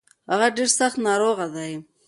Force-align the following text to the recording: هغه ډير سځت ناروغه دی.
هغه 0.31 0.47
ډير 0.55 0.69
سځت 0.77 0.93
ناروغه 1.07 1.47
دی. 1.55 1.71